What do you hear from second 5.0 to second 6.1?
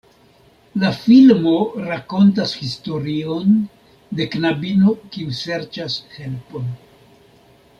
kiu serĉas